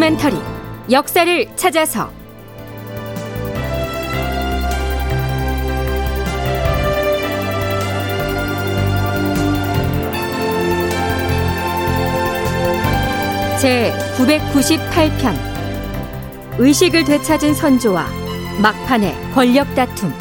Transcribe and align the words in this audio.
다큐멘터리 0.00 0.36
역사를 0.90 1.56
찾아서. 1.56 2.10
제 13.60 13.92
998편. 14.16 15.38
의식을 16.58 17.04
되찾은 17.04 17.52
선조와 17.52 18.06
막판의 18.62 19.14
권력 19.34 19.74
다툼. 19.74 20.14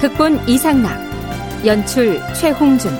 극본 0.00 0.48
이상락 0.48 0.90
연출 1.64 2.20
최홍준 2.34 2.92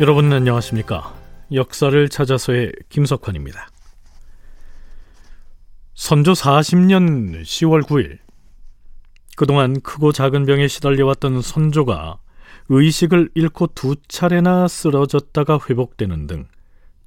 여러분 0.00 0.32
안녕하십니까? 0.32 1.12
역사를 1.52 2.08
찾아서의 2.08 2.70
김석환입니다. 2.88 3.68
선조 5.94 6.34
40년 6.34 7.42
10월 7.42 7.82
9일 7.82 8.18
그동안 9.36 9.80
크고 9.80 10.12
작은 10.12 10.46
병에 10.46 10.68
시달려왔던 10.68 11.42
선조가 11.42 12.18
의식을 12.68 13.30
잃고 13.34 13.70
두 13.74 13.96
차례나 14.06 14.68
쓰러졌다가 14.68 15.58
회복되는 15.68 16.28
등 16.28 16.46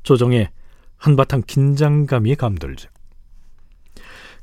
조정에 0.03 0.51
한바탕 0.97 1.43
긴장감이 1.47 2.35
감돌죠. 2.35 2.89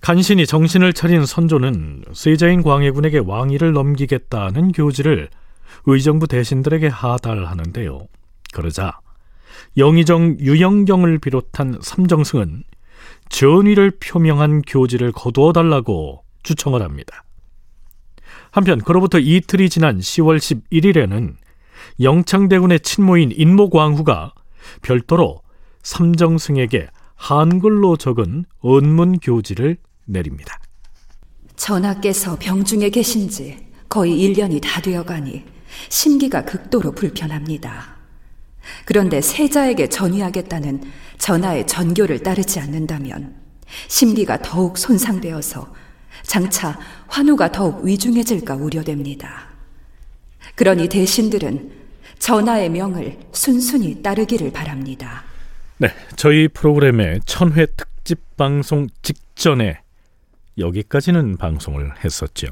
간신히 0.00 0.46
정신을 0.46 0.94
차린 0.94 1.26
선조는 1.26 2.04
세자인 2.14 2.62
광해군에게 2.62 3.18
왕위를 3.18 3.74
넘기겠다는 3.74 4.72
교지를 4.72 5.28
의정부 5.84 6.26
대신들에게 6.26 6.86
하달하는데요. 6.86 8.08
그러자 8.52 8.98
영의정 9.76 10.38
유영경을 10.40 11.18
비롯한 11.18 11.78
삼정승은 11.82 12.64
전위를 13.28 13.92
표명한 14.00 14.62
교지를 14.62 15.12
거두어 15.12 15.52
달라고 15.52 16.24
주청을 16.42 16.82
합니다. 16.82 17.24
한편 18.50 18.80
그로부터 18.80 19.18
이틀이 19.18 19.68
지난 19.68 19.98
10월 19.98 20.38
11일에는 20.38 21.36
영창대군의 22.00 22.80
친모인 22.80 23.30
인모광후가 23.32 24.32
별도로 24.82 25.42
삼정승에게 25.82 26.88
한글로 27.16 27.96
적은 27.96 28.44
언문 28.60 29.18
교지를 29.18 29.76
내립니다. 30.06 30.58
전하께서 31.56 32.38
병중에 32.38 32.90
계신 32.90 33.28
지 33.28 33.58
거의 33.88 34.12
1년이 34.12 34.60
다 34.62 34.80
되어가니 34.80 35.44
심기가 35.88 36.44
극도로 36.44 36.92
불편합니다. 36.92 37.97
그런데 38.84 39.20
세자에게 39.20 39.88
전위하겠다는 39.88 40.82
전하의 41.18 41.66
전교를 41.66 42.22
따르지 42.22 42.60
않는다면 42.60 43.34
심기가 43.88 44.40
더욱 44.40 44.78
손상되어서 44.78 45.74
장차 46.22 46.78
환우가 47.06 47.52
더욱 47.52 47.84
위중해질까 47.84 48.54
우려됩니다. 48.56 49.48
그러니 50.54 50.88
대신들은 50.88 51.72
전하의 52.18 52.70
명을 52.70 53.18
순순히 53.32 54.02
따르기를 54.02 54.52
바랍니다. 54.52 55.24
네, 55.78 55.88
저희 56.16 56.48
프로그램의 56.48 57.20
천회 57.24 57.66
특집 57.76 58.36
방송 58.36 58.88
직전에 59.02 59.80
여기까지는 60.58 61.36
방송을 61.36 61.92
했었죠. 62.04 62.48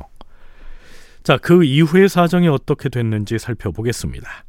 자, 1.24 1.36
그 1.38 1.64
이후의 1.64 2.08
사정이 2.08 2.46
어떻게 2.46 2.88
됐는지 2.88 3.38
살펴보겠습니다. 3.41 4.45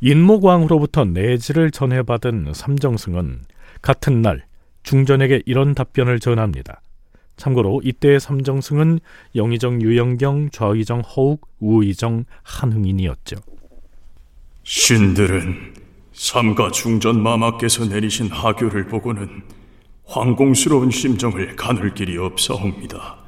인모광으로부터 0.00 1.04
내지를 1.04 1.70
전해받은 1.70 2.52
삼정승은 2.54 3.42
같은 3.82 4.22
날 4.22 4.44
중전에게 4.82 5.42
이런 5.46 5.74
답변을 5.74 6.20
전합니다. 6.20 6.80
참고로 7.36 7.82
이때의 7.84 8.20
삼정승은 8.20 9.00
영의정 9.34 9.82
유영경, 9.82 10.50
좌의정 10.50 11.00
허욱, 11.00 11.48
우의정 11.60 12.24
한흥인이었죠. 12.42 13.36
신들은 14.62 15.74
삼가 16.12 16.70
중전 16.70 17.22
마마께서 17.22 17.84
내리신 17.84 18.28
하교를 18.28 18.86
보고는 18.86 19.42
황공스러운 20.06 20.90
심정을 20.90 21.56
가눌 21.56 21.94
길이 21.94 22.16
없사옵니다. 22.16 23.18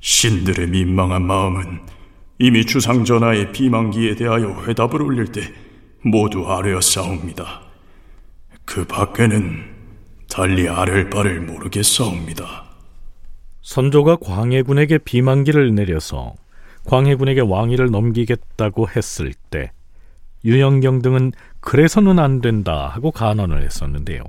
신들의 0.00 0.68
민망한 0.68 1.26
마음은 1.26 1.80
이미 2.42 2.66
주상 2.66 3.04
전하의 3.04 3.52
비만기에 3.52 4.16
대하여 4.16 4.64
회답을 4.64 5.00
올릴 5.00 5.26
때 5.30 5.42
모두 6.04 6.44
아뢰었사옵니다. 6.44 7.60
그 8.64 8.84
밖에는 8.84 9.62
달리 10.28 10.68
아랠 10.68 11.08
바를 11.08 11.40
모르겠사옵니다. 11.40 12.64
선조가 13.60 14.16
광해군에게 14.16 14.98
비만기를 14.98 15.72
내려서 15.76 16.34
광해군에게 16.86 17.42
왕위를 17.42 17.92
넘기겠다고 17.92 18.88
했을 18.88 19.34
때 19.50 19.70
유영경 20.44 21.00
등은 21.00 21.30
그래서는 21.60 22.18
안 22.18 22.40
된다 22.40 22.88
하고 22.88 23.12
간언을 23.12 23.62
했었는데요. 23.62 24.24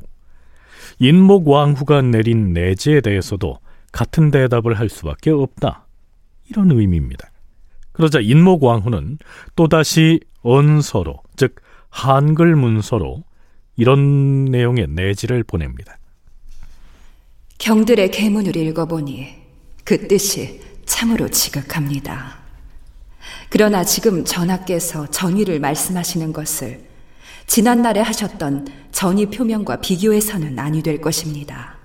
인목 0.99 1.47
왕후가 1.47 2.03
내린 2.03 2.53
내지에 2.53 3.01
대해서도 3.01 3.57
같은 3.91 4.29
대답을 4.29 4.77
할 4.77 4.87
수밖에 4.89 5.31
없다. 5.31 5.87
이런 6.51 6.69
의미입니다. 6.69 7.32
그러자 7.93 8.19
인목왕후는 8.19 9.19
또다시 9.55 10.19
언서로, 10.41 11.21
즉 11.35 11.55
한글 11.89 12.55
문서로 12.55 13.23
이런 13.75 14.45
내용의 14.45 14.87
내지를 14.89 15.43
보냅니다. 15.43 15.97
경들의 17.59 18.11
계문을 18.11 18.55
읽어보니 18.55 19.35
그 19.83 20.07
뜻이 20.07 20.61
참으로 20.85 21.29
지극합니다. 21.29 22.39
그러나 23.49 23.83
지금 23.83 24.25
전하께서 24.25 25.09
전위를 25.11 25.59
말씀하시는 25.59 26.33
것을 26.33 26.83
지난날에 27.45 28.01
하셨던 28.01 28.67
전위 28.91 29.27
표명과 29.27 29.81
비교해서는 29.81 30.57
아니 30.59 30.81
될 30.81 30.99
것입니다. 30.99 31.75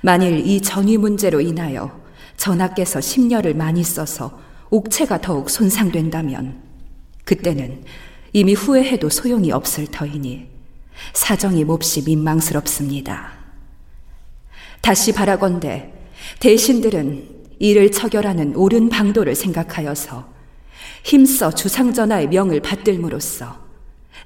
만일 0.00 0.46
이 0.46 0.60
전위 0.60 0.96
문제로 0.96 1.40
인하여 1.40 2.00
전하께서 2.36 3.00
심려를 3.00 3.54
많이 3.54 3.84
써서 3.84 4.40
옥체가 4.72 5.20
더욱 5.20 5.50
손상된다면 5.50 6.62
그때는 7.24 7.84
이미 8.32 8.54
후회해도 8.54 9.10
소용이 9.10 9.52
없을 9.52 9.86
터이니 9.86 10.48
사정이 11.12 11.64
몹시 11.64 12.02
민망스럽습니다. 12.04 13.32
다시 14.80 15.12
바라건대 15.12 15.92
대신들은 16.40 17.28
이를 17.58 17.92
처결하는 17.92 18.56
옳은 18.56 18.88
방도를 18.88 19.34
생각하여서 19.34 20.32
힘써 21.04 21.50
주상전하의 21.50 22.28
명을 22.28 22.60
받들므로써 22.60 23.60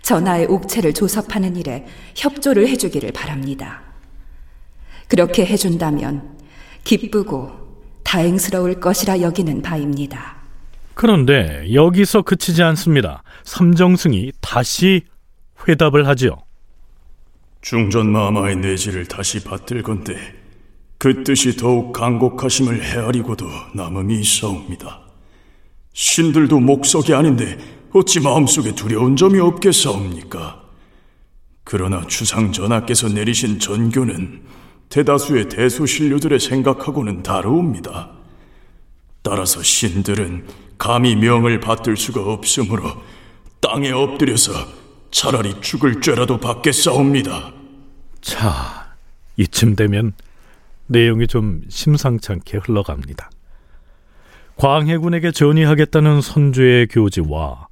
전하의 0.02 0.46
옥체를 0.46 0.94
조섭하는 0.94 1.56
일에 1.56 1.86
협조를 2.14 2.68
해주기를 2.68 3.10
바랍니다. 3.10 3.82
그렇게 5.08 5.44
해준다면 5.44 6.36
기쁘고 6.84 7.50
다행스러울 8.04 8.78
것이라 8.78 9.20
여기는 9.22 9.62
바입니다. 9.62 10.35
그런데 10.96 11.66
여기서 11.74 12.22
그치지 12.22 12.62
않습니다. 12.62 13.22
삼정승이 13.44 14.32
다시 14.40 15.02
회답을 15.68 16.08
하지요. 16.08 16.38
중전 17.60 18.10
마마의 18.10 18.56
내지를 18.56 19.04
다시 19.04 19.44
받들 19.44 19.82
건데 19.82 20.16
그 20.96 21.22
뜻이 21.22 21.54
더욱 21.58 21.92
간곡하심을 21.92 22.82
헤아리고도 22.82 23.46
남음이 23.74 24.18
있사옵니다. 24.20 25.02
신들도 25.92 26.60
목석이 26.60 27.12
아닌데 27.12 27.58
어찌 27.92 28.20
마음속에 28.20 28.74
두려운 28.74 29.16
점이 29.16 29.38
없겠사옵니까? 29.38 30.62
그러나 31.62 32.06
주상 32.06 32.52
전하께서 32.52 33.10
내리신 33.10 33.58
전교는 33.58 34.44
대다수의 34.88 35.50
대소신료들의 35.50 36.40
생각하고는 36.40 37.22
다르옵니다. 37.22 38.12
따라서 39.20 39.62
신들은 39.62 40.65
감히 40.78 41.16
명을 41.16 41.60
받들 41.60 41.96
수가 41.96 42.22
없으므로 42.32 43.02
땅에 43.60 43.90
엎드려서 43.90 44.52
차라리 45.10 45.60
죽을 45.60 46.00
죄라도 46.00 46.38
받겠사옵니다. 46.38 47.52
자, 48.20 48.94
이쯤 49.36 49.76
되면 49.76 50.12
내용이 50.86 51.26
좀 51.26 51.62
심상치 51.68 52.32
않게 52.32 52.58
흘러갑니다. 52.58 53.30
광해군에게 54.56 55.32
전의하겠다는 55.32 56.20
선조의 56.20 56.88
교지와 56.88 57.68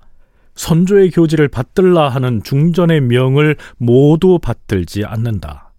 선조의 0.55 1.11
교지를 1.11 1.49
받들라 1.49 2.09
하는 2.09 2.43
중전의 2.43 3.01
명을 3.03 3.57
모두 3.77 4.39
받들지 4.39 5.05
않는다. 5.05 5.73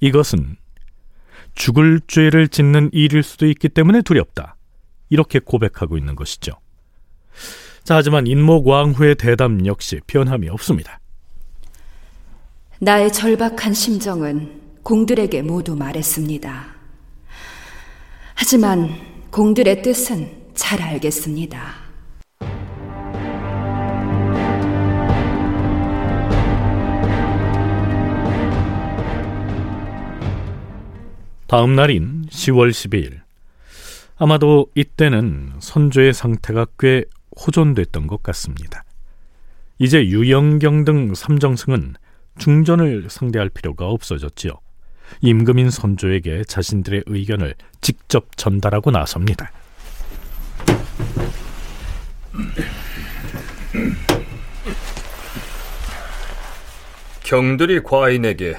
이것은 0.00 0.56
죽을 1.54 2.00
죄를 2.06 2.48
짓는 2.48 2.90
일일 2.92 3.22
수도 3.22 3.46
있기 3.46 3.68
때문에 3.68 4.02
두렵다. 4.02 4.56
이렇게 5.12 5.40
고백하고 5.40 5.98
있는 5.98 6.16
것이죠. 6.16 6.52
자, 7.84 7.96
하지만 7.96 8.26
인모광후의 8.26 9.16
대답 9.16 9.66
역시 9.66 10.00
변함이 10.06 10.48
없습니다. 10.48 11.00
나의 12.80 13.12
절박한 13.12 13.74
심정은 13.74 14.62
공들에게 14.82 15.42
모두 15.42 15.76
말했습니다. 15.76 16.64
하지만 18.34 18.88
공들의 19.30 19.82
뜻은 19.82 20.30
잘 20.54 20.80
알겠습니다. 20.80 21.82
다음 31.48 31.76
날인 31.76 32.24
10월 32.30 32.70
12일. 32.70 33.21
아마도 34.22 34.70
이때는 34.76 35.54
선조의 35.58 36.12
상태가 36.12 36.64
꽤 36.78 37.04
호전됐던 37.44 38.06
것 38.06 38.22
같습니다. 38.22 38.84
이제 39.80 40.06
유영경 40.06 40.84
등 40.84 41.12
삼정승은 41.12 41.94
중전을 42.38 43.10
상대할 43.10 43.48
필요가 43.48 43.88
없어졌지요. 43.88 44.52
임금인 45.22 45.70
선조에게 45.70 46.44
자신들의 46.44 47.02
의견을 47.06 47.56
직접 47.80 48.36
전달하고 48.36 48.92
나섭니다. 48.92 49.50
경들이 57.24 57.82
과인에게 57.82 58.54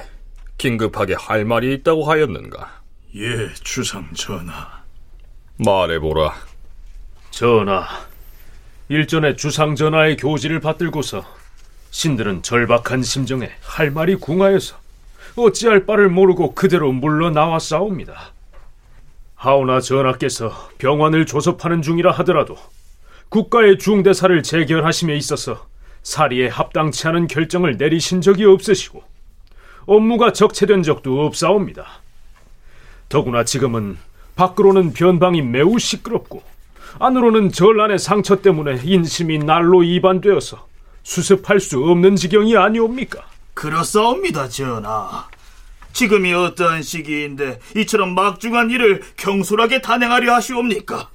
긴급하게 0.58 1.14
할 1.14 1.46
말이 1.46 1.72
있다고 1.72 2.04
하였는가? 2.04 2.82
예, 3.16 3.48
주상 3.62 4.12
전하. 4.12 4.73
말해보라. 5.56 6.34
전하, 7.30 7.86
일전에 8.88 9.36
주상 9.36 9.76
전하의 9.76 10.16
교지를 10.16 10.60
받들고서 10.60 11.24
신들은 11.90 12.42
절박한 12.42 13.02
심정에 13.02 13.50
할 13.62 13.90
말이 13.90 14.16
궁하여서 14.16 14.76
어찌할 15.36 15.86
바를 15.86 16.08
모르고 16.08 16.54
그대로 16.54 16.92
물러나와 16.92 17.58
싸웁니다. 17.58 18.32
하오나 19.36 19.80
전하께서 19.80 20.70
병환을 20.78 21.26
조섭하는 21.26 21.82
중이라 21.82 22.10
하더라도 22.12 22.56
국가의 23.28 23.78
중대사를 23.78 24.42
재결하심에 24.42 25.16
있어서 25.16 25.66
사리에 26.02 26.48
합당치 26.48 27.06
않은 27.08 27.26
결정을 27.26 27.76
내리신 27.76 28.20
적이 28.20 28.46
없으시고 28.46 29.02
업무가 29.86 30.32
적체된 30.32 30.82
적도 30.82 31.24
없사옵니다. 31.26 31.86
더구나 33.08 33.44
지금은 33.44 33.98
밖으로는 34.36 34.92
변방이 34.92 35.42
매우 35.42 35.78
시끄럽고 35.78 36.42
안으로는 36.98 37.52
전란의 37.52 37.98
상처 37.98 38.40
때문에 38.40 38.80
인심이 38.84 39.38
날로 39.38 39.82
이반되어서 39.82 40.66
수습할 41.02 41.60
수 41.60 41.84
없는 41.84 42.16
지경이 42.16 42.56
아니옵니까? 42.56 43.22
그렇사옵니다, 43.54 44.48
전하. 44.48 45.28
지금이 45.92 46.32
어떠한 46.32 46.82
시기인데 46.82 47.60
이처럼 47.76 48.14
막중한 48.14 48.70
일을 48.70 49.02
경솔하게 49.16 49.80
단행하려 49.80 50.34
하시옵니까? 50.34 51.08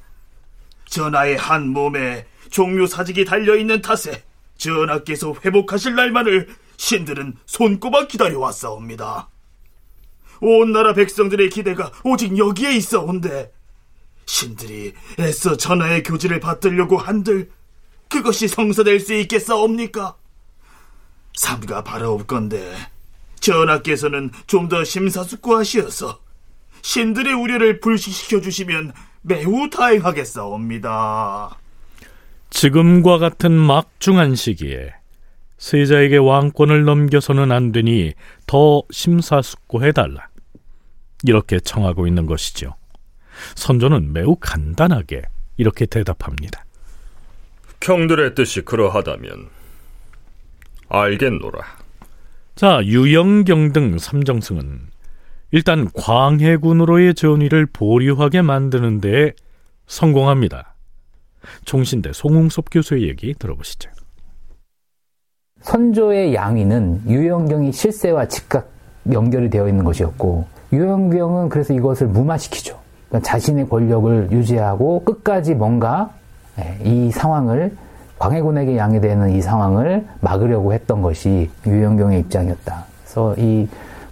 전하의 0.86 1.38
한 1.38 1.68
몸에 1.68 2.26
종묘 2.50 2.88
사직이 2.88 3.26
달려있는 3.26 3.82
탓에 3.82 4.24
전하께서 4.58 5.36
회복하실 5.44 5.96
날만을 5.96 6.48
신들은 6.78 7.36
손꼽아 7.46 8.08
기다려왔사옵니다. 8.08 9.30
온 10.42 10.72
나라 10.72 10.94
백성들의 10.94 11.50
기대가 11.50 11.92
오직 12.04 12.38
여기에 12.38 12.76
있어 12.76 13.02
온데 13.02 13.52
신들이 14.26 14.94
애써 15.20 15.58
전하의 15.58 16.04
교지를 16.04 16.40
받들려고 16.40 16.98
한들 16.98 17.50
그것이 18.10 18.48
성사될 18.48 19.00
수 19.00 19.14
있겠사옵니까? 19.14 20.16
삼가 21.36 21.84
바라옵건데 21.84 22.76
전하께서는 23.40 24.32
좀 24.48 24.68
더 24.70 24.84
심사숙고하시어서 24.84 26.20
신들의 26.82 27.34
우려를 27.34 27.80
불식시켜 27.80 28.42
주시면 28.42 28.94
매우 29.22 29.70
다행하겠사옵니다. 29.70 31.58
지금과 32.50 33.18
같은 33.18 33.52
막중한 33.52 34.36
시기에 34.36 34.94
세자에게 35.58 36.18
왕권을 36.18 36.86
넘겨서는 36.86 37.52
안 37.52 37.72
되니 37.72 38.14
더 38.48 38.82
심사숙고해달라. 38.92 40.29
이렇게 41.24 41.60
청하고 41.60 42.08
있는 42.08 42.26
것이죠. 42.26 42.76
선조는 43.56 44.14
매우 44.14 44.36
간단하게 44.40 45.24
이렇게 45.58 45.86
대답합니다. 45.86 46.66
경들의 47.80 48.36
뜻이 48.36 48.62
그러하다면 48.62 49.50
알겠노라. 50.90 51.62
자, 52.56 52.82
유영경 52.84 53.72
등 53.72 53.98
삼정승은 53.98 54.90
일단 55.52 55.90
광해군으로의 55.94 57.16
전위를 57.16 57.66
보류하게 57.68 58.42
만드는 58.42 59.02
데 59.02 59.34
성공합니다. 59.88 60.76
총신대 61.66 62.12
송웅섭 62.14 62.66
교수의 62.70 63.08
얘기 63.08 63.34
들어보시죠. 63.34 63.90
선조의 65.62 66.34
양위는 66.34 67.10
유영경이 67.10 67.72
실세와 67.72 68.28
즉각 68.28 68.72
연결이 69.12 69.50
되어 69.50 69.68
있는 69.68 69.84
것이었고 69.84 70.46
유영경은 70.72 71.50
그래서 71.50 71.74
이것을 71.74 72.08
무마시키죠. 72.08 72.78
그러니까 73.08 73.28
자신의 73.28 73.70
권력을 73.70 74.30
유지하고 74.32 75.04
끝까지 75.04 75.56
뭔가 75.56 76.12
예, 76.60 76.78
이 76.84 77.12
상황을 77.12 77.76
광해군에게 78.20 78.78
양해되는 78.78 79.30
이 79.32 79.42
상황을 79.42 80.06
막으려고 80.20 80.74
했던 80.74 81.02
것이 81.02 81.50
유영경의 81.66 82.20
입장이었다. 82.20 82.86
그래서 83.04 83.34
이 83.38 83.68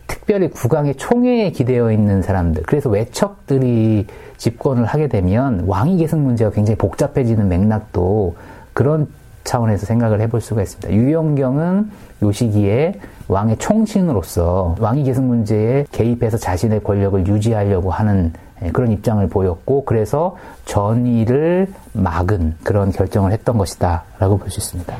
특별히 0.08 0.50
국왕의 0.50 0.96
총회에 0.96 1.52
기대어 1.52 1.92
있는 1.92 2.22
사람들, 2.22 2.64
그래서 2.64 2.90
외척들이 2.90 4.08
집권을 4.38 4.86
하게 4.86 5.08
되면 5.08 5.66
왕위 5.68 5.98
계승 5.98 6.24
문제가 6.24 6.52
굉장히 6.52 6.78
복잡해지는 6.78 7.50
맥락도 7.50 8.36
그런 8.74 9.08
차원에서 9.48 9.86
생각을 9.86 10.20
해볼 10.22 10.42
수가 10.42 10.62
있습니다. 10.62 10.92
유영경은 10.94 11.90
요 12.24 12.32
시기에 12.32 13.00
왕의 13.30 13.58
총신으로서 13.58 14.76
왕위 14.80 15.04
계승 15.04 15.28
문제에 15.28 15.86
개입해서 15.92 16.38
자신의 16.38 16.84
권력을 16.84 17.26
유지하려고 17.26 17.90
하는 17.90 18.34
예, 18.64 18.72
그런 18.72 18.92
입장을 18.92 19.26
보였고 19.30 19.86
그래서 19.86 20.36
전의를 20.66 21.68
막은 21.94 22.56
그런 22.64 22.92
결정을 22.92 23.32
했던 23.32 23.58
것이다 23.58 24.04
라고 24.20 24.38
볼 24.38 24.50
수 24.50 24.60
있습니다. 24.60 24.96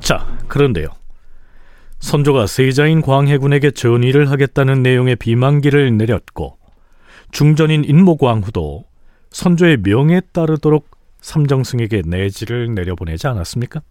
자, 0.00 0.26
그런데요. 0.48 0.88
선조가 2.00 2.46
세자인 2.46 3.00
광해군에게 3.00 3.70
전의를 3.70 4.30
하겠다는 4.30 4.82
내용의 4.82 5.16
비만기를 5.16 5.96
내렸고 5.96 6.58
중전인 7.34 7.82
인모광후도 7.84 8.84
선조의 9.30 9.78
명에 9.78 10.20
따르도록 10.32 10.88
삼정승에게 11.20 12.02
내지를 12.06 12.72
내려보내지 12.76 13.26
않았습니까? 13.26 13.82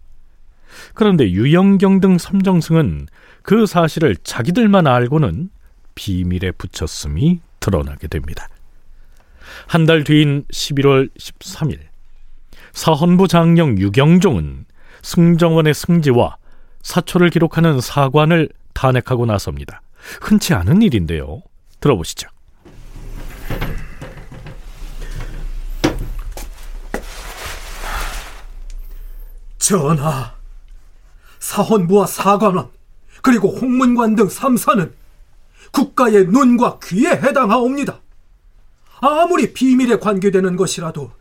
그런데 0.94 1.30
유영경 1.30 2.00
등 2.00 2.16
삼정승은 2.16 3.06
그 3.42 3.66
사실을 3.66 4.16
자기들만 4.16 4.86
알고는 4.86 5.50
비밀에 5.94 6.52
붙였음이 6.52 7.40
드러나게 7.60 8.08
됩니다. 8.08 8.48
한 9.66 9.84
달 9.84 10.04
뒤인 10.04 10.44
11월 10.50 11.10
13일, 11.18 11.80
사헌부 12.72 13.28
장령 13.28 13.76
유경종은 13.78 14.64
승정원의 15.02 15.74
승지와 15.74 16.38
사초를 16.80 17.28
기록하는 17.28 17.82
사관을 17.82 18.48
탄핵하고 18.72 19.26
나섭니다. 19.26 19.82
흔치 20.22 20.54
않은 20.54 20.80
일인데요. 20.80 21.42
들어보시죠. 21.80 22.28
전하, 29.64 30.34
사헌부와 31.38 32.04
사관원, 32.06 32.68
그리고 33.22 33.48
홍문관 33.48 34.14
등 34.14 34.28
삼사는 34.28 34.92
국가의 35.72 36.26
눈과 36.26 36.80
귀에 36.82 37.12
해당하옵니다. 37.12 37.98
아무리 39.00 39.54
비밀에 39.54 39.98
관계되는 39.98 40.56
것이라도 40.56 41.12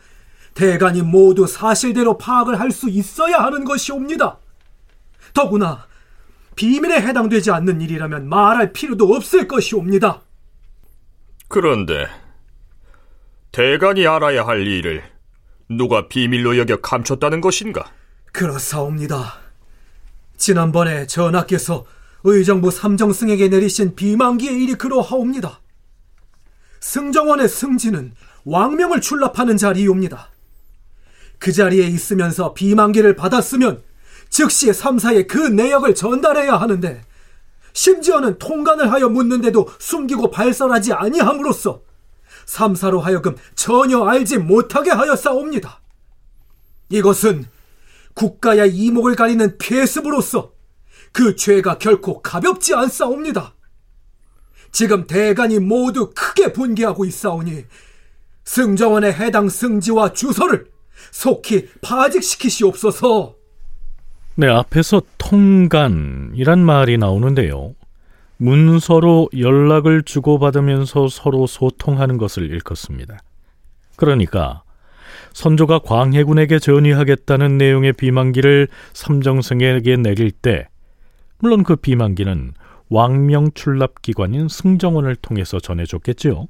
대간이 0.56 1.04
모두 1.04 1.48
사실대로 1.48 2.18
파악을 2.18 2.60
할 2.60 2.72
수 2.72 2.90
있어야 2.90 3.38
하는 3.38 3.64
것이옵니다. 3.64 4.38
더구나 5.34 5.88
비밀에 6.58 7.00
해당되지 7.00 7.50
않는 7.50 7.80
일이라면 7.80 8.28
말할 8.28 8.74
필요도 8.74 9.14
없을 9.14 9.48
것이옵니다. 9.48 10.22
그런데 11.48 12.08
대간이 13.54 14.06
알아야 14.06 14.46
할 14.46 14.68
일을 14.68 15.02
누가 15.70 16.10
비밀로 16.10 16.58
여겨 16.58 16.82
감췄다는 16.82 17.40
것인가? 17.40 17.90
그렇사옵니다. 18.34 19.36
지난번에 20.36 21.08
전하께서 21.08 21.86
의정부 22.26 22.72
삼정승에게 22.72 23.48
내리신 23.48 23.96
비만기의 23.96 24.62
일이 24.62 24.74
그러하옵니다. 24.74 25.62
승정원의 26.80 27.48
승진은 27.48 28.14
왕명을 28.44 29.02
출납하는 29.02 29.56
자리이옵니다. 29.56 30.30
그 31.38 31.52
자리에 31.52 31.86
있으면서 31.88 32.54
비만기를 32.54 33.16
받았으면 33.16 33.84
즉시 34.30 34.72
3사에 34.72 35.28
그 35.28 35.38
내역을 35.38 35.94
전달해야 35.94 36.56
하는데 36.56 37.04
심지어는 37.74 38.40
통관을 38.40 38.92
하여 38.92 39.10
묻는데도 39.10 39.70
숨기고 39.80 40.32
발설하지 40.32 40.94
아니함으로써 40.94 41.82
3사로 42.48 43.00
하여금 43.00 43.36
전혀 43.56 44.04
알지 44.04 44.40
못하게 44.40 44.90
하였사옵니다. 44.92 45.80
이것은 46.90 47.46
국가의 48.14 48.76
이목을 48.76 49.16
가리는 49.16 49.58
폐습으로서 49.58 50.52
그 51.12 51.36
죄가 51.36 51.78
결코 51.78 52.22
가볍지 52.22 52.74
않사옵니다. 52.74 53.54
지금 54.72 55.06
대간이 55.06 55.60
모두 55.60 56.12
크게 56.16 56.52
분개하고 56.52 57.06
있사오니 57.06 57.66
승정원의 58.44 59.14
해당 59.14 59.48
승지와 59.48 60.14
주소를 60.14 60.68
속히 61.12 61.70
파직시키시옵소서. 61.82 63.36
네, 64.36 64.48
앞에서 64.48 65.04
통간이란 65.20 66.60
말이 66.60 66.98
나오는데요. 66.98 67.76
문서로 68.38 69.30
연락을 69.38 70.02
주고받으면서 70.04 71.08
서로 71.08 71.46
소통하는 71.46 72.18
것을 72.18 72.50
일컫습니다. 72.50 73.20
그러니까 73.96 74.63
선조가 75.34 75.80
광해군에게 75.80 76.60
전의하겠다는 76.60 77.58
내용의 77.58 77.94
비만기를 77.94 78.68
삼정승에게 78.94 79.98
내릴 79.98 80.32
때 80.32 80.68
물론 81.40 81.64
그 81.64 81.76
비만기는 81.76 82.54
왕명 82.90 83.52
출납 83.54 84.02
기관인 84.02 84.48
승정원을 84.48 85.16
통해서 85.18 85.60
전해줬겠지요. 85.60 86.48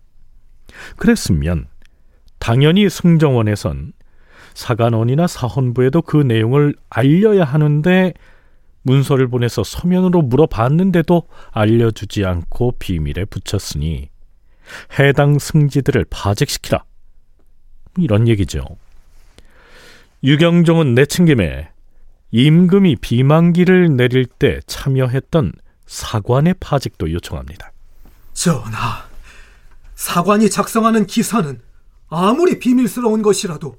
그랬으면 0.98 1.68
당연히 2.40 2.90
승정원에선 2.90 3.94
사관원이나 4.54 5.28
사헌부에도 5.28 6.02
그 6.02 6.18
내용을 6.18 6.76
알려야 6.90 7.44
하는데 7.44 8.14
문서를 8.84 9.30
보내서 9.30 9.64
서면으로 9.64 10.22
물어봤는데도 10.22 11.24
알려주지 11.52 12.26
않고 12.26 12.74
비밀에 12.80 13.26
붙였으니 13.26 14.10
해당 15.00 15.40
승지들을 15.40 16.06
파직시키라. 16.10 16.84
이런 17.98 18.28
얘기죠. 18.28 18.66
유경종은 20.24 20.96
내친 20.96 21.26
김에 21.26 21.70
임금이 22.32 22.96
비만기를 22.98 23.96
내릴 23.96 24.26
때 24.26 24.60
참여했던 24.66 25.54
사관의 25.86 26.56
파직도 26.60 27.12
요청합니다. 27.12 27.72
전하, 28.34 29.06
사관이 29.96 30.50
작성하는 30.50 31.06
기사는 31.06 31.62
아무리 32.10 32.60
비밀스러운 32.60 33.22
것이라도 33.22 33.78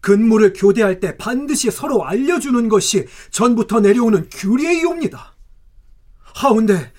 근무를 0.00 0.52
교대할 0.52 1.00
때 1.00 1.16
반드시 1.16 1.70
서로 1.70 2.04
알려주는 2.04 2.68
것이 2.68 3.06
전부터 3.30 3.80
내려오는 3.80 4.28
규례이옵니다. 4.30 5.34
하운데 6.34 6.92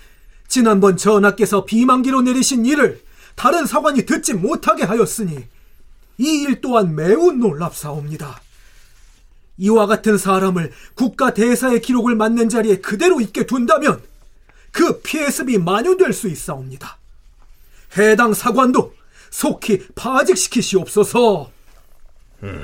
지난번 0.47 0.97
전하께서 0.97 1.65
비만기로 1.65 2.21
내리신 2.21 2.65
일을 2.65 3.01
다른 3.35 3.65
사관이 3.65 4.05
듣지 4.05 4.33
못하게 4.33 4.83
하였으니 4.83 5.45
이 6.17 6.43
일 6.43 6.61
또한 6.61 6.95
매우 6.95 7.31
놀랍사옵니다. 7.31 8.41
이와 9.57 9.87
같은 9.87 10.17
사람을 10.17 10.71
국가 10.93 11.33
대사의 11.33 11.81
기록을 11.81 12.15
맡는 12.15 12.49
자리에 12.49 12.77
그대로 12.77 13.19
있게 13.21 13.45
둔다면 13.45 14.01
그 14.71 15.01
피해습이 15.01 15.57
만연될 15.57 16.13
수 16.13 16.27
있사옵니다. 16.27 16.97
해당 17.97 18.33
사관도 18.33 18.93
속히 19.31 19.87
파직시키시옵소서. 19.95 21.51
음, 22.43 22.63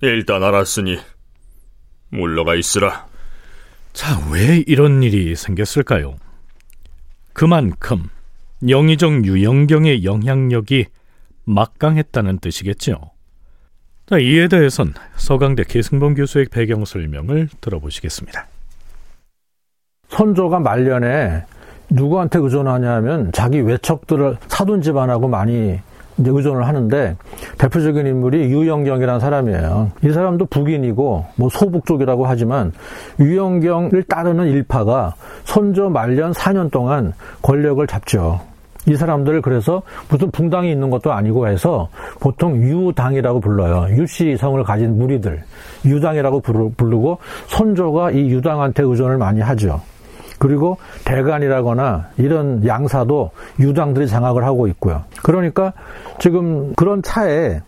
일단 0.00 0.42
알았으니 0.42 0.98
물러가 2.10 2.54
있으라. 2.56 3.06
자, 3.92 4.18
왜 4.30 4.64
이런 4.66 5.02
일이 5.02 5.36
생겼을까요? 5.36 6.16
그만큼 7.32 8.08
영의정 8.68 9.24
유영경의 9.24 10.04
영향력이 10.04 10.86
막강했다는 11.44 12.38
뜻이겠죠. 12.38 13.10
자, 14.06 14.18
이에 14.18 14.48
대해선 14.48 14.94
서강대 15.16 15.64
계승범 15.64 16.14
교수의 16.14 16.46
배경 16.50 16.84
설명을 16.84 17.48
들어보시겠습니다. 17.60 18.46
선조가 20.08 20.60
말년에 20.60 21.44
누구한테 21.88 22.38
의존하냐면 22.38 23.32
자기 23.32 23.60
외척들을 23.60 24.36
사돈 24.48 24.82
집안하고 24.82 25.28
많이 25.28 25.78
이제 26.18 26.30
의존을 26.30 26.66
하는데 26.66 27.16
대표적인 27.58 28.06
인물이 28.06 28.44
유영경이라는 28.50 29.20
사람이에요. 29.20 29.92
이 30.04 30.12
사람도 30.12 30.46
북인이고 30.46 31.26
뭐 31.36 31.48
소북 31.48 31.86
쪽이라고 31.86 32.26
하지만 32.26 32.72
유영경을 33.18 34.02
따르는 34.04 34.48
일파가 34.48 35.14
선조 35.44 35.88
말년 35.88 36.32
4년 36.32 36.70
동안 36.70 37.14
권력을 37.40 37.84
잡죠. 37.86 38.40
이 38.86 38.96
사람들을 38.96 39.42
그래서 39.42 39.82
무슨 40.08 40.30
붕당이 40.30 40.70
있는 40.70 40.90
것도 40.90 41.12
아니고 41.12 41.48
해서 41.48 41.88
보통 42.20 42.56
유당이라고 42.56 43.40
불러요. 43.40 43.94
유씨 43.96 44.36
성을 44.36 44.62
가진 44.64 44.98
무리들. 44.98 45.42
유당이라고 45.84 46.40
부르고 46.40 47.18
선조가 47.46 48.10
이 48.12 48.30
유당한테 48.30 48.82
의존을 48.82 49.18
많이 49.18 49.40
하죠. 49.40 49.80
그리고 50.38 50.78
대간이라거나 51.04 52.08
이런 52.16 52.66
양사도 52.66 53.30
유당들이 53.60 54.08
장악을 54.08 54.44
하고 54.44 54.66
있고요. 54.66 55.04
그러니까 55.22 55.72
지금 56.18 56.74
그런 56.74 57.00
차에 57.02 57.60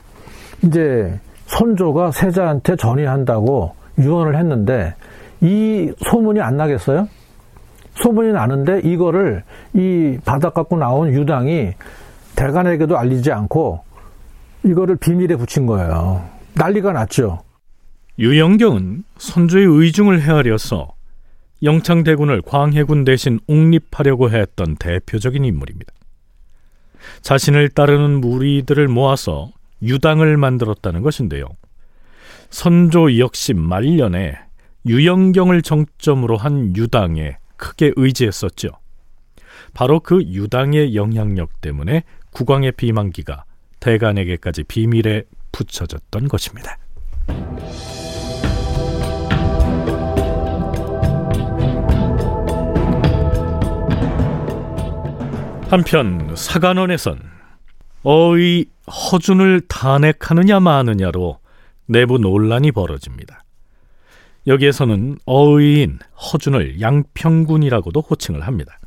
이제 0.64 1.20
선조가 1.46 2.10
세자한테 2.10 2.74
전의한다고 2.74 3.72
유언을 3.98 4.36
했는데 4.36 4.94
이 5.40 5.92
소문이 5.98 6.40
안 6.40 6.56
나겠어요? 6.56 7.06
소문이 7.94 8.32
나는데 8.32 8.80
이거를 8.84 9.44
이 9.72 10.18
바닥 10.24 10.54
갖고 10.54 10.76
나온 10.76 11.12
유당이 11.12 11.72
대간에게도 12.36 12.98
알리지 12.98 13.30
않고 13.32 13.82
이거를 14.64 14.96
비밀에 14.96 15.36
붙인 15.36 15.66
거예요. 15.66 16.28
난리가 16.54 16.92
났죠. 16.92 17.42
유영경은 18.18 19.04
선조의 19.18 19.66
의중을 19.66 20.22
헤아려서 20.22 20.92
영창대군을 21.62 22.42
광해군 22.42 23.04
대신 23.04 23.40
옹립하려고 23.46 24.30
했던 24.30 24.76
대표적인 24.76 25.44
인물입니다. 25.44 25.92
자신을 27.22 27.70
따르는 27.70 28.20
무리들을 28.20 28.86
모아서 28.88 29.50
유당을 29.82 30.36
만들었다는 30.36 31.02
것인데요. 31.02 31.46
선조 32.50 33.18
역시 33.18 33.52
말년에 33.54 34.36
유영경을 34.86 35.62
정점으로 35.62 36.36
한 36.36 36.76
유당에 36.76 37.36
크게 37.56 37.92
의지했었죠. 37.96 38.68
바로 39.72 40.00
그 40.00 40.22
유당의 40.22 40.94
영향력 40.94 41.60
때문에 41.60 42.04
국왕의 42.32 42.72
비만기가 42.72 43.44
대간에게까지 43.80 44.64
비밀에 44.64 45.24
붙여졌던 45.52 46.28
것입니다. 46.28 46.78
한편 55.68 56.34
사관원에선 56.36 57.20
어의 58.02 58.66
허준을 58.86 59.62
탄핵하느냐 59.68 60.60
마느냐로 60.60 61.38
내부 61.86 62.18
논란이 62.18 62.70
벌어집니다. 62.70 63.42
여기에서는 64.46 65.18
어의인 65.24 65.98
허준을 66.16 66.80
양평군이라고도 66.80 68.00
호칭을 68.00 68.42
합니다. 68.42 68.78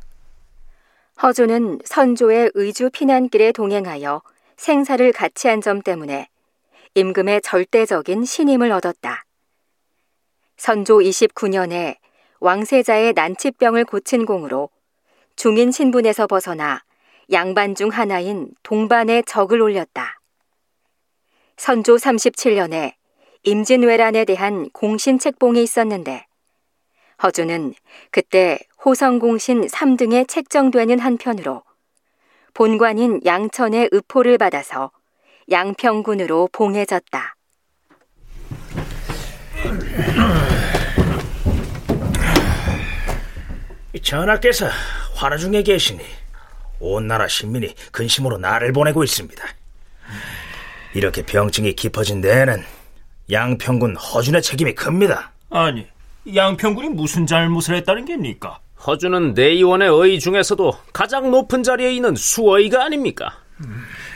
허준은 1.20 1.80
선조의 1.84 2.52
의주 2.54 2.90
피난길에 2.90 3.50
동행하여 3.52 4.22
생사를 4.56 5.12
같이 5.12 5.48
한 5.48 5.60
점 5.60 5.82
때문에 5.82 6.28
임금의 6.94 7.42
절대적인 7.42 8.24
신임을 8.24 8.70
얻었다. 8.72 9.24
선조 10.56 10.98
29년에 10.98 11.96
왕세자의 12.40 13.12
난치병을 13.14 13.84
고친 13.84 14.26
공으로 14.26 14.70
중인 15.36 15.72
신분에서 15.72 16.26
벗어나 16.28 16.82
양반 17.32 17.74
중 17.74 17.90
하나인 17.90 18.50
동반의 18.62 19.24
적을 19.26 19.60
올렸다. 19.60 20.20
선조 21.56 21.96
37년에 21.96 22.94
임진왜란에 23.48 24.26
대한 24.26 24.68
공신 24.74 25.18
책봉이 25.18 25.62
있었는데 25.62 26.26
허준은 27.22 27.72
그때 28.10 28.58
호성공신 28.84 29.66
3등에 29.66 30.28
책정되는 30.28 30.98
한편으로 30.98 31.62
본관인 32.52 33.20
양천의 33.24 33.88
의포를 33.90 34.36
받아서 34.36 34.90
양평군으로 35.50 36.50
봉해졌다. 36.52 37.34
전하께서 44.02 44.68
환호 45.14 45.38
중에 45.38 45.62
계시니 45.62 46.00
온 46.80 47.08
나라 47.08 47.26
신민이 47.26 47.74
근심으로 47.92 48.36
나를 48.36 48.72
보내고 48.72 49.02
있습니다. 49.02 49.42
이렇게 50.94 51.22
병증이 51.22 51.72
깊어진 51.72 52.20
데에는 52.20 52.77
양평군 53.30 53.96
허준의 53.96 54.42
책임이 54.42 54.74
큽니다. 54.74 55.32
아니, 55.50 55.86
양평군이 56.34 56.90
무슨 56.90 57.26
잘못을 57.26 57.74
했다는 57.76 58.06
겁니까? 58.06 58.60
허준은 58.86 59.34
내의원의 59.34 59.88
의 59.90 60.20
중에서도 60.20 60.72
가장 60.92 61.30
높은 61.30 61.62
자리에 61.62 61.92
있는 61.92 62.14
수의가 62.14 62.84
아닙니까? 62.84 63.38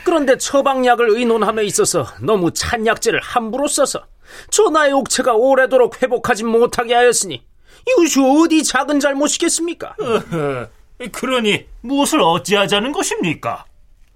그런데 0.05 0.37
처방약을 0.37 1.09
의논함에 1.09 1.65
있어서 1.65 2.07
너무 2.21 2.51
찬 2.53 2.85
약재를 2.87 3.19
함부로 3.21 3.67
써서 3.67 4.05
전하의 4.49 4.93
옥체가 4.93 5.33
오래도록 5.33 6.01
회복하지 6.01 6.45
못하게 6.45 6.93
하였으니 6.93 7.43
이것이 7.89 8.19
어디 8.21 8.63
작은 8.63 8.99
잘못이겠습니까? 8.99 9.95
그러니 11.11 11.65
무엇을 11.81 12.21
어찌하자는 12.21 12.93
것입니까? 12.93 13.65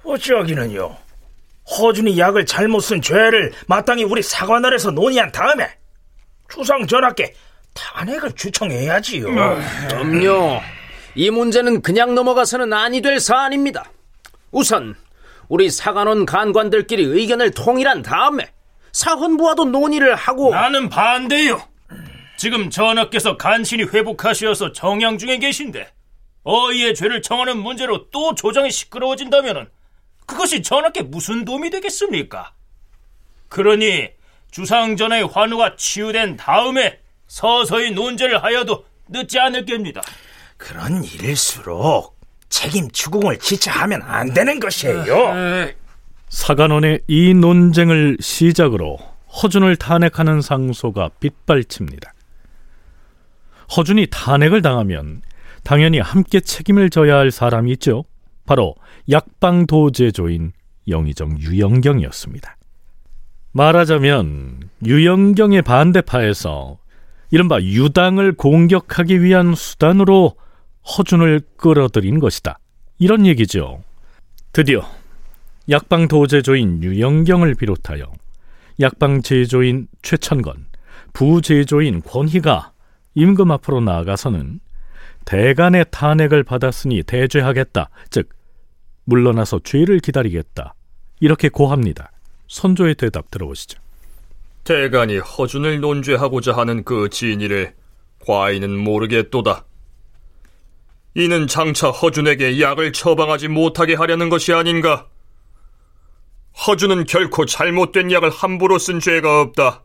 어찌하기는요. 0.03 0.95
허준이 1.69 2.17
약을 2.17 2.45
잘못 2.45 2.79
쓴 2.79 3.01
죄를 3.01 3.51
마땅히 3.67 4.03
우리 4.03 4.21
사관원에서 4.21 4.91
논의한 4.91 5.31
다음에 5.31 5.69
주상 6.49 6.87
전하께 6.87 7.33
탄핵을 7.73 8.31
추청해야지요. 8.33 9.27
그럼요. 9.89 10.61
이 11.15 11.29
문제는 11.29 11.81
그냥 11.81 12.15
넘어가서는 12.15 12.71
아니 12.73 13.01
될 13.01 13.19
사안입니다. 13.19 13.85
우선 14.51 14.95
우리 15.49 15.69
사관원 15.69 16.25
간관들끼리 16.25 17.03
의견을 17.03 17.51
통일한 17.51 18.01
다음에 18.01 18.51
사헌부와도 18.93 19.65
논의를 19.65 20.15
하고 20.15 20.51
나는 20.51 20.89
반대요. 20.89 21.61
지금 22.37 22.69
전하께서 22.69 23.37
간신히 23.37 23.83
회복하시어서 23.83 24.71
정양 24.71 25.17
중에 25.17 25.37
계신데 25.37 25.91
어이의 26.43 26.95
죄를 26.95 27.21
청하는 27.21 27.57
문제로 27.57 28.09
또 28.09 28.35
조정이 28.35 28.71
시끄러워진다면 28.71 29.69
그것이 30.27 30.61
전하께 30.61 31.01
무슨 31.03 31.43
도움이 31.45 31.71
되겠습니까? 31.71 32.51
그러니 33.49 34.09
주상전의 34.51 35.29
환우가 35.29 35.75
치유된 35.77 36.37
다음에 36.37 36.99
서서히 37.27 37.91
논제를 37.91 38.43
하여도 38.43 38.85
늦지 39.07 39.39
않을 39.39 39.65
겁니다. 39.65 40.01
그런 40.57 41.03
일일수록 41.03 42.17
책임 42.49 42.89
추궁을 42.91 43.39
지체하면 43.39 44.01
안 44.03 44.33
되는 44.33 44.59
것이에요. 44.59 45.73
사관원의 46.29 47.01
이 47.07 47.33
논쟁을 47.33 48.17
시작으로 48.19 48.97
허준을 49.41 49.77
탄핵하는 49.77 50.41
상소가 50.41 51.09
빗발칩니다. 51.19 52.13
허준이 53.75 54.07
탄핵을 54.09 54.61
당하면 54.61 55.21
당연히 55.63 55.99
함께 55.99 56.39
책임을 56.39 56.89
져야 56.89 57.17
할 57.17 57.31
사람이 57.31 57.71
있죠. 57.73 58.05
바로 58.47 58.75
약방도 59.11 59.91
제조인 59.91 60.53
영의정 60.87 61.37
유영경이었습니다. 61.39 62.57
말하자면 63.51 64.69
유영경의 64.85 65.61
반대파에서 65.61 66.79
이른바 67.29 67.61
유당을 67.61 68.33
공격하기 68.33 69.21
위한 69.21 69.53
수단으로 69.53 70.35
허준을 70.97 71.41
끌어들인 71.57 72.19
것이다. 72.19 72.57
이런 72.99 73.25
얘기죠. 73.25 73.83
드디어 74.53 74.81
약방 75.69 76.07
도제조인 76.07 76.81
유영경을 76.81 77.55
비롯하여 77.55 78.11
약방 78.79 79.23
제조인 79.23 79.87
최천건, 80.01 80.67
부제조인 81.11 82.01
권희가 82.01 82.71
임금 83.15 83.51
앞으로 83.51 83.81
나아가서는 83.81 84.61
대간의 85.25 85.87
탄핵을 85.91 86.43
받았으니 86.43 87.03
대죄하겠다. 87.03 87.89
즉 88.09 88.29
물러나서 89.11 89.61
죄를 89.63 89.99
기다리겠다. 89.99 90.75
이렇게 91.21 91.47
고합니다. 91.49 92.11
선조의 92.47 92.95
대답 92.95 93.31
들어보시죠. 93.31 93.79
대간이 94.65 95.17
허준을 95.19 95.79
논죄하고자 95.79 96.51
하는 96.55 96.83
그 96.83 97.09
진위를 97.09 97.73
과인은 98.25 98.77
모르겠도다. 98.77 99.63
이는 101.15 101.47
장차 101.47 101.89
허준에게 101.89 102.59
약을 102.61 102.91
처방하지 102.91 103.47
못하게 103.47 103.95
하려는 103.95 104.29
것이 104.29 104.51
아닌가? 104.53 105.07
허준은 106.67 107.05
결코 107.05 107.45
잘못된 107.45 108.11
약을 108.11 108.29
함부로 108.29 108.77
쓴 108.77 108.99
죄가 108.99 109.41
없다. 109.41 109.83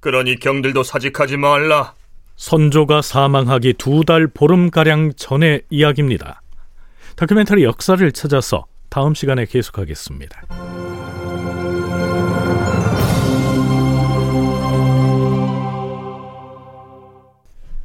그러니 0.00 0.38
경들도 0.40 0.82
사직하지 0.82 1.36
말라. 1.36 1.94
선조가 2.36 3.02
사망하기 3.02 3.74
두 3.74 4.02
달 4.04 4.26
보름가량 4.26 5.12
전의 5.16 5.62
이야기입니다. 5.70 6.40
다큐멘터리 7.20 7.64
역사를 7.64 8.10
찾아서 8.12 8.64
다음 8.88 9.12
시간에 9.12 9.44
계속하겠습니다. 9.44 10.40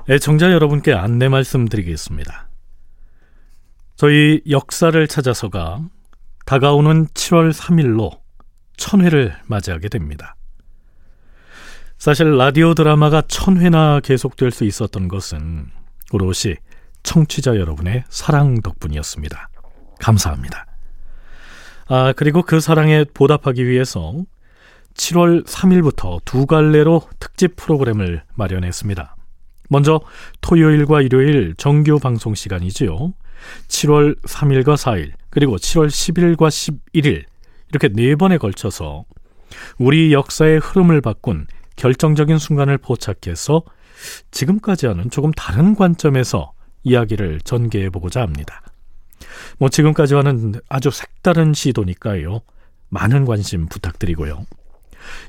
애청자 0.07 0.53
여러분께 0.53 0.93
안내 0.93 1.27
말씀드리겠습니다. 1.27 2.47
저희 3.97 4.41
역사를 4.49 5.05
찾아서가 5.05 5.81
다가오는 6.45 7.07
7월 7.07 7.51
3일로 7.51 8.21
천회를 8.77 9.35
맞이하게 9.47 9.89
됩니다. 9.89 10.37
사실 11.97 12.37
라디오 12.37 12.73
드라마가 12.73 13.21
천회나 13.23 13.99
계속될 13.99 14.51
수 14.51 14.63
있었던 14.63 15.09
것은 15.09 15.71
오롯이 16.13 16.55
청취자 17.05 17.55
여러분의 17.55 18.03
사랑 18.09 18.61
덕분이었습니다. 18.61 19.49
감사합니다. 20.01 20.65
아, 21.87 22.13
그리고 22.17 22.41
그 22.41 22.59
사랑에 22.59 23.05
보답하기 23.05 23.65
위해서 23.65 24.13
7월 24.95 25.45
3일부터 25.45 26.19
두 26.25 26.45
갈래로 26.45 27.07
특집 27.19 27.55
프로그램을 27.55 28.23
마련했습니다. 28.33 29.15
먼저 29.69 30.01
토요일과 30.41 31.01
일요일 31.01 31.53
정규 31.57 31.99
방송 31.99 32.33
시간이지요. 32.35 33.13
7월 33.67 34.19
3일과 34.23 34.75
4일, 34.75 35.11
그리고 35.29 35.57
7월 35.57 35.87
10일과 35.87 36.47
11일 36.47 37.25
이렇게 37.69 37.89
네 37.89 38.15
번에 38.15 38.37
걸쳐서 38.37 39.05
우리 39.77 40.13
역사의 40.13 40.59
흐름을 40.59 41.01
바꾼 41.01 41.45
결정적인 41.75 42.37
순간을 42.37 42.77
포착해서 42.77 43.63
지금까지와는 44.31 45.09
조금 45.09 45.31
다른 45.31 45.75
관점에서 45.75 46.54
이야기를 46.85 47.41
전개해 47.41 47.89
보고자 47.89 48.21
합니다. 48.21 48.61
뭐 49.59 49.67
지금까지와는 49.67 50.61
아주 50.69 50.91
색다른 50.91 51.53
시도니까요. 51.53 52.39
많은 52.89 53.25
관심 53.25 53.67
부탁드리고요. 53.67 54.45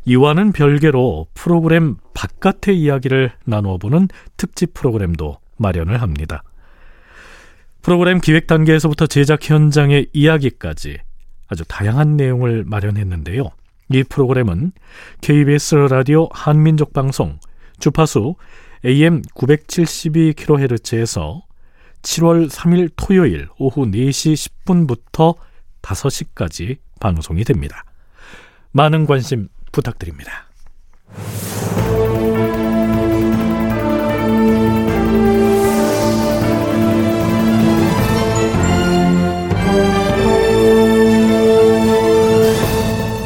이와는 0.05 0.53
별개로 0.53 1.27
프로그램 1.35 1.97
바깥의 2.15 2.81
이야기를 2.81 3.33
나누어 3.45 3.79
보는 3.79 4.09
특집 4.37 4.75
프로그램도 4.75 5.39
마련을 5.57 6.01
합니다. 6.01 6.43
프로그램 7.83 8.21
기획 8.21 8.47
단계에서부터 8.47 9.07
제작 9.07 9.49
현장의 9.49 10.09
이야기까지 10.13 10.99
아주 11.49 11.65
다양한 11.69 12.17
내용을 12.17 12.65
마련했는데요. 12.65 13.45
이 13.91 14.03
프로그램은 14.03 14.73
KBS 15.21 15.77
라디오 15.91 16.29
한민족 16.33 16.93
방송 16.93 17.39
주파수 17.79 18.35
AM 18.85 19.23
972kHz에서 19.23 21.46
7월 22.07 22.49
3일 22.49 22.91
토요일 22.95 23.49
오후 23.59 23.85
4시 23.85 24.51
10분부터 24.65 25.37
5시까지 25.83 26.79
방송이 27.01 27.43
됩니다. 27.43 27.85
많은 28.71 29.07
관심 29.07 29.49
부탁드립니다. 29.73 30.47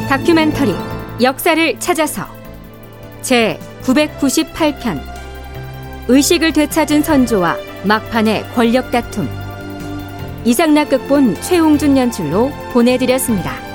다큐멘터리 0.09 0.73
역사를 1.21 1.79
찾아서 1.79 2.25
제 3.21 3.59
998편 3.83 4.99
의식을 6.07 6.53
되찾은 6.53 7.03
선조와 7.03 7.70
막판의 7.83 8.45
권력 8.53 8.91
다툼 8.91 9.29
이상락 10.43 10.89
극본 10.89 11.35
최홍준 11.41 11.97
연출로 11.97 12.51
보내드렸습니다. 12.73 13.70